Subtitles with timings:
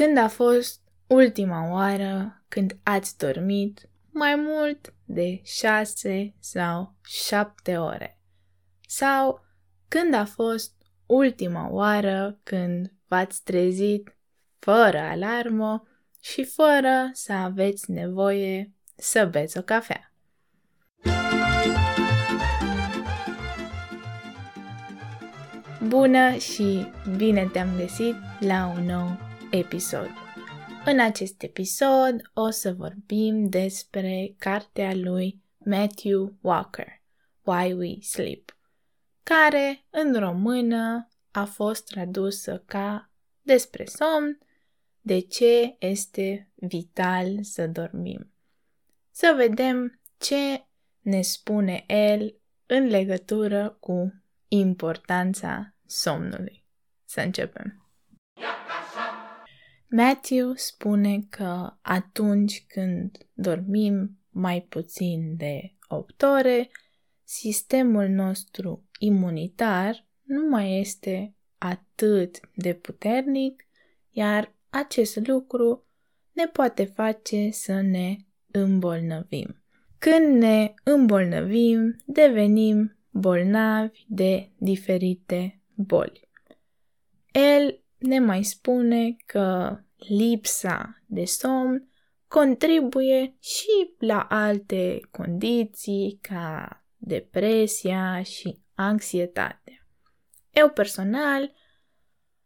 [0.00, 8.20] Când a fost ultima oară când ați dormit mai mult de șase sau șapte ore?
[8.86, 9.44] Sau
[9.88, 10.72] când a fost
[11.06, 14.16] ultima oară când v-ați trezit
[14.58, 15.88] fără alarmă
[16.20, 20.12] și fără să aveți nevoie să beți o cafea?
[25.86, 26.86] Bună și
[27.16, 29.23] bine te-am găsit la un nou
[29.58, 30.10] episod.
[30.84, 37.02] În acest episod o să vorbim despre cartea lui Matthew Walker,
[37.42, 38.56] Why We Sleep,
[39.22, 43.10] care în română a fost tradusă ca
[43.42, 44.38] despre somn,
[45.00, 48.32] de ce este vital să dormim.
[49.10, 50.66] Să vedem ce
[51.00, 52.36] ne spune el
[52.66, 56.64] în legătură cu importanța somnului.
[57.04, 57.83] Să începem!
[59.96, 66.70] Matthew spune că atunci când dormim mai puțin de 8 ore,
[67.24, 73.66] sistemul nostru imunitar nu mai este atât de puternic,
[74.10, 75.86] iar acest lucru
[76.32, 78.16] ne poate face să ne
[78.50, 79.62] îmbolnăvim.
[79.98, 86.28] Când ne îmbolnăvim, devenim bolnavi de diferite boli.
[87.32, 91.88] El ne mai spune că lipsa de somn
[92.28, 99.88] contribuie și la alte condiții ca depresia și anxietatea.
[100.50, 101.52] Eu personal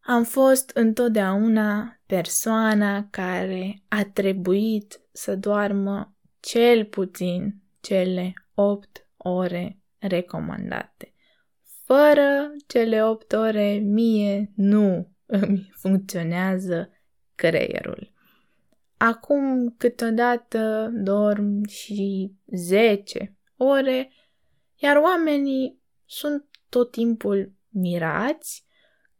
[0.00, 11.14] am fost întotdeauna persoana care a trebuit să doarmă cel puțin cele 8 ore recomandate.
[11.84, 16.90] Fără cele 8 ore, mie nu îmi funcționează
[17.34, 18.12] creierul.
[18.96, 24.12] Acum câteodată dorm și 10 ore,
[24.76, 28.64] iar oamenii sunt tot timpul mirați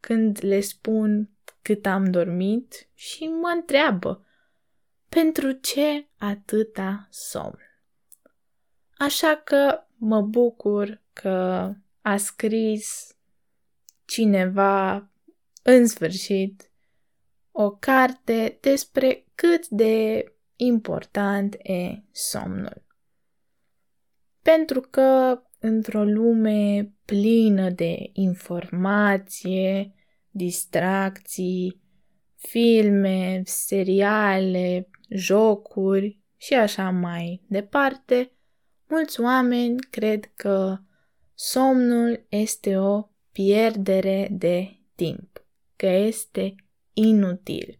[0.00, 1.30] când le spun
[1.62, 4.26] cât am dormit și mă întreabă
[5.08, 7.58] pentru ce atâta somn.
[8.98, 11.70] Așa că mă bucur că
[12.00, 13.16] a scris
[14.04, 15.06] cineva
[15.62, 16.70] în sfârșit
[17.50, 20.24] o carte despre cât de
[20.56, 22.84] important e somnul.
[24.42, 29.94] Pentru că într-o lume plină de informație,
[30.30, 31.80] distracții,
[32.36, 38.32] filme, seriale, jocuri și așa mai departe,
[38.88, 40.78] mulți oameni cred că
[41.34, 45.31] somnul este o pierdere de timp,
[45.82, 46.54] că este
[46.92, 47.78] inutil.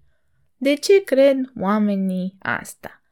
[0.56, 3.02] De ce cred oamenii asta?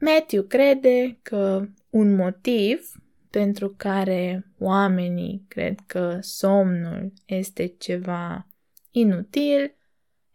[0.00, 2.92] Matthew crede că un motiv
[3.30, 8.48] pentru care oamenii cred că somnul este ceva
[8.90, 9.74] inutil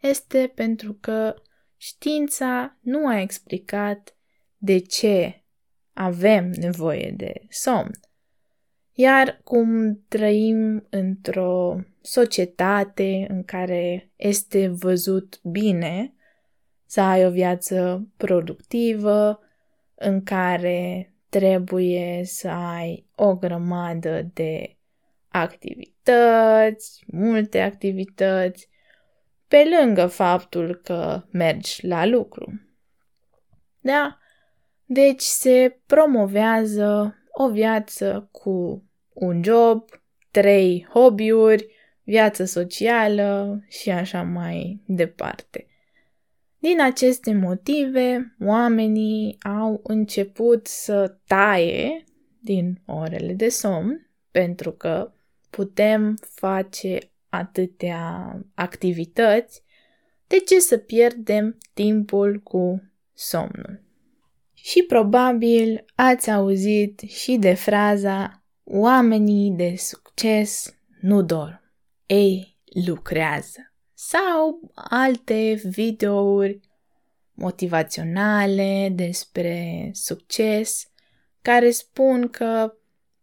[0.01, 1.35] este pentru că
[1.77, 4.15] știința nu a explicat
[4.57, 5.43] de ce
[5.93, 7.99] avem nevoie de somn.
[9.01, 16.13] Iar cum trăim într-o societate în care este văzut bine
[16.85, 19.39] să ai o viață productivă,
[19.95, 24.77] în care trebuie să ai o grămadă de
[25.27, 28.69] activități, multe activități,
[29.47, 32.61] pe lângă faptul că mergi la lucru.
[33.79, 34.17] Da?
[34.85, 38.83] Deci se promovează o viață cu
[39.19, 39.89] un job,
[40.31, 41.67] trei hobby-uri,
[42.03, 45.67] viață socială și așa mai departe.
[46.59, 52.03] Din aceste motive, oamenii au început să taie
[52.39, 55.11] din orele de somn, pentru că
[55.49, 56.97] putem face
[57.29, 59.63] atâtea activități,
[60.27, 63.83] de ce să pierdem timpul cu somnul?
[64.53, 68.38] Și probabil ați auzit și de fraza
[68.71, 71.61] oamenii de succes nu dorm,
[72.05, 73.73] ei lucrează.
[73.93, 76.59] Sau alte videouri
[77.33, 80.91] motivaționale despre succes
[81.41, 82.73] care spun că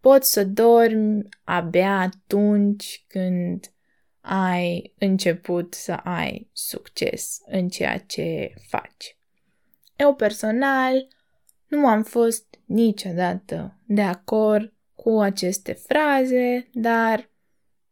[0.00, 3.72] poți să dormi abia atunci când
[4.20, 9.16] ai început să ai succes în ceea ce faci.
[9.96, 11.08] Eu personal
[11.66, 14.75] nu am fost niciodată de acord
[15.06, 17.30] cu aceste fraze, dar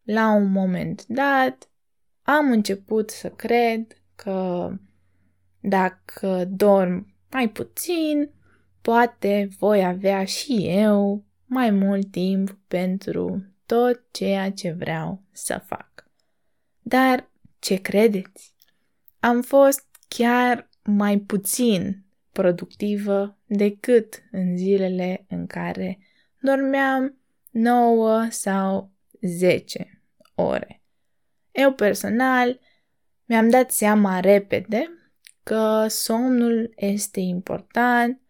[0.03, 1.71] la un moment dat
[2.23, 4.71] am început să cred că
[5.61, 8.31] dacă dorm mai puțin,
[8.81, 16.11] poate voi avea și eu mai mult timp pentru tot ceea ce vreau să fac.
[16.83, 18.55] Dar ce credeți?
[19.21, 25.99] Am fost chiar mai puțin productivă decât în zilele în care
[26.45, 27.19] dormeam
[27.51, 30.03] 9 sau 10
[30.35, 30.83] ore.
[31.53, 32.61] Eu personal
[33.25, 34.89] mi-am dat seama repede
[35.43, 38.21] că somnul este important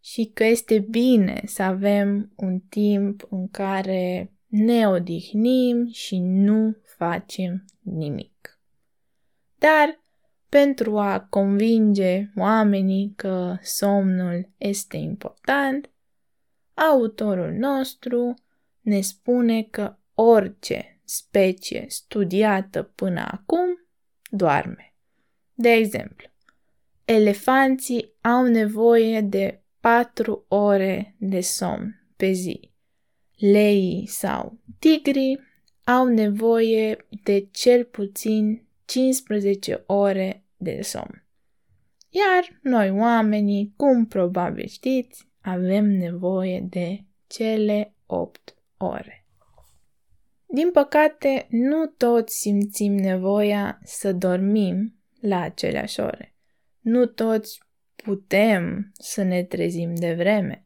[0.00, 7.64] și că este bine să avem un timp în care ne odihnim și nu facem
[7.80, 8.60] nimic.
[9.58, 10.02] Dar
[10.48, 15.90] pentru a convinge oamenii că somnul este important,
[16.90, 18.34] autorul nostru
[18.80, 23.86] ne spune că orice specie studiată până acum
[24.30, 24.94] doarme.
[25.54, 26.28] De exemplu,
[27.04, 32.70] elefanții au nevoie de 4 ore de somn pe zi.
[33.36, 35.40] Leii sau tigrii
[35.84, 41.26] au nevoie de cel puțin 15 ore de somn.
[42.08, 49.26] Iar noi oamenii, cum probabil știți, avem nevoie de cele 8 ore.
[50.46, 56.34] Din păcate, nu toți simțim nevoia să dormim la aceleași ore.
[56.80, 57.60] Nu toți
[57.96, 60.64] putem să ne trezim de vreme.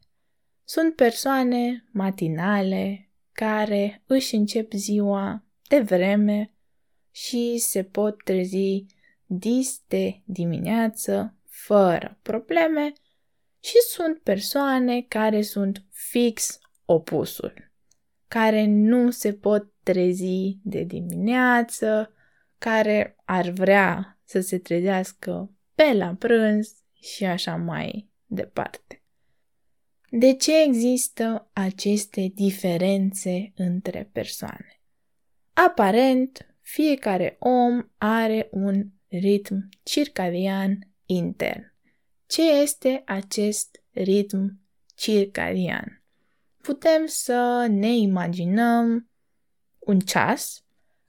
[0.63, 6.51] Sunt persoane matinale care își încep ziua de vreme
[7.11, 8.85] și se pot trezi
[9.25, 12.93] dis de dimineață fără probleme
[13.67, 17.71] și sunt persoane care sunt fix opusul,
[18.27, 22.13] care nu se pot trezi de dimineață,
[22.57, 29.03] care ar vrea să se trezească pe la prânz și așa mai departe.
[30.09, 34.81] De ce există aceste diferențe între persoane?
[35.53, 41.76] Aparent, fiecare om are un ritm circadian intern.
[42.27, 44.59] Ce este acest ritm
[44.95, 46.03] circadian?
[46.61, 49.09] Putem să ne imaginăm
[49.79, 50.65] un ceas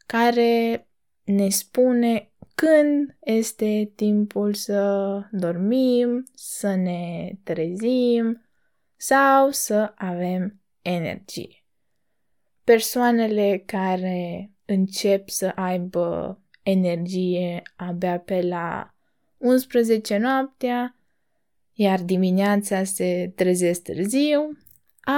[0.06, 0.88] care
[1.24, 8.48] ne spune când este timpul să dormim, să ne trezim
[8.96, 11.64] sau să avem energie.
[12.64, 18.94] Persoanele care încep să aibă energie abia pe la
[19.36, 20.97] 11 noaptea,
[21.80, 24.58] iar dimineața se trezesc târziu,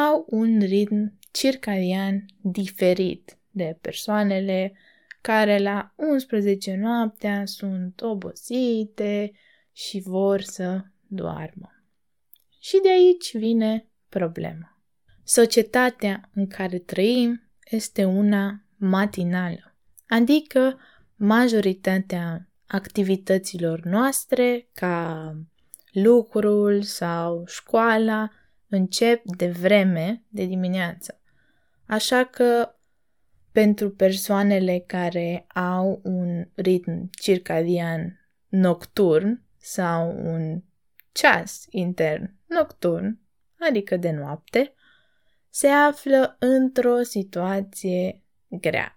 [0.09, 4.73] au un ritm circadian diferit de persoanele
[5.21, 9.33] care la 11 noaptea sunt obosite
[9.73, 11.85] și vor să doarmă.
[12.59, 14.81] Și de aici vine problema.
[15.25, 19.77] Societatea în care trăim este una matinală,
[20.09, 20.79] adică
[21.17, 25.35] majoritatea activităților noastre, ca
[25.93, 28.31] lucrul sau școala,
[28.69, 31.21] încep de vreme, de dimineață.
[31.87, 32.75] Așa că
[33.53, 40.63] pentru persoanele care au un ritm circadian nocturn sau un
[41.13, 43.21] ceas intern nocturn,
[43.69, 44.75] adică de noapte,
[45.51, 48.97] se află într-o situație grea.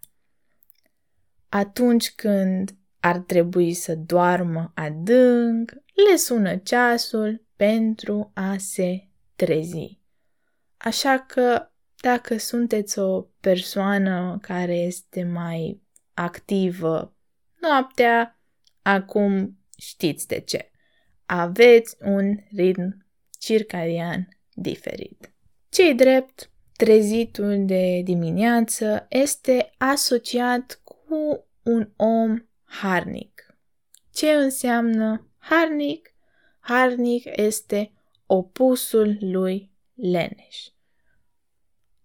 [1.50, 5.72] Atunci când ar trebui să doarmă adânc,
[6.10, 10.00] le sună ceasul pentru a se trezi.
[10.78, 15.82] Așa că dacă sunteți o persoană care este mai
[16.14, 17.16] activă
[17.62, 18.40] noaptea,
[18.82, 20.72] acum știți de ce.
[21.26, 23.06] Aveți un ritm
[23.40, 25.34] circadian diferit.
[25.70, 32.38] Cei drept, trezitul de dimineață este asociat cu un om
[32.82, 33.58] harnic.
[34.14, 36.14] Ce înseamnă harnic?
[36.60, 37.92] Harnic este
[38.26, 40.68] opusul lui leneș.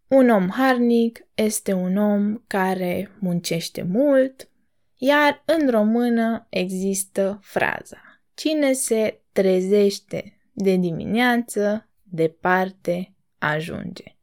[0.09, 4.49] Un om harnic este un om care muncește mult,
[4.95, 8.09] iar în română există fraza
[8.39, 14.17] Cine se trezește de dimineață, departe ajunge.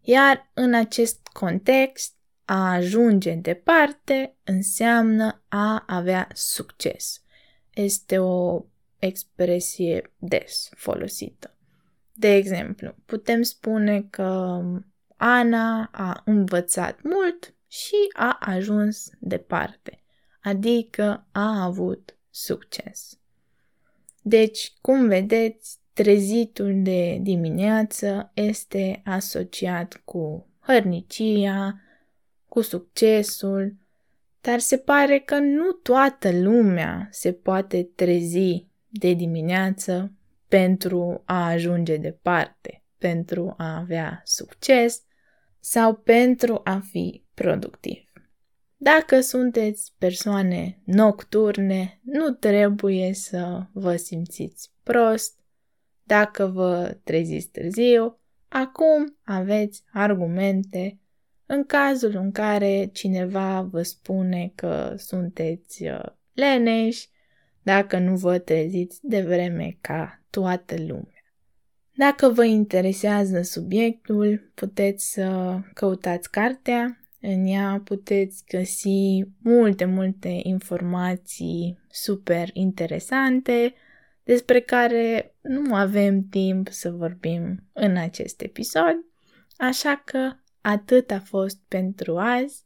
[0.00, 2.13] Iar în acest context,
[2.44, 7.22] a ajunge departe înseamnă a avea succes.
[7.70, 8.64] Este o
[8.98, 11.56] expresie des folosită.
[12.12, 14.60] De exemplu, putem spune că
[15.16, 20.02] Ana a învățat mult și a ajuns departe,
[20.42, 23.18] adică a avut succes.
[24.22, 31.80] Deci, cum vedeți, trezitul de dimineață este asociat cu hărnicia,
[32.54, 33.76] cu succesul,
[34.40, 40.12] dar se pare că nu toată lumea se poate trezi de dimineață
[40.48, 45.02] pentru a ajunge departe, pentru a avea succes
[45.60, 48.12] sau pentru a fi productiv.
[48.76, 55.40] Dacă sunteți persoane nocturne, nu trebuie să vă simțiți prost.
[56.02, 58.18] Dacă vă treziți târziu,
[58.48, 60.98] acum aveți argumente
[61.46, 67.08] în cazul în care cineva vă spune că sunteți uh, leneși,
[67.62, 71.24] dacă nu vă treziți de vreme ca toată lumea.
[71.96, 76.98] Dacă vă interesează subiectul, puteți să căutați cartea.
[77.20, 83.74] În ea puteți găsi multe, multe informații super interesante
[84.24, 89.04] despre care nu avem timp să vorbim în acest episod,
[89.56, 90.32] așa că
[90.64, 92.64] atât a fost pentru azi.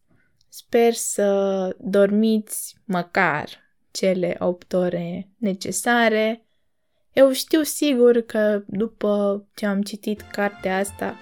[0.48, 3.48] Sper să dormiți măcar
[3.90, 6.46] cele 8 ore necesare.
[7.12, 11.16] Eu știu sigur că după ce am citit cartea asta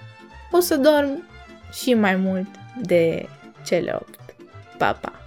[0.51, 1.23] o să dorm
[1.71, 2.47] și mai mult
[2.81, 3.27] de
[3.65, 4.19] cele 8.
[4.77, 5.26] Pa, pa!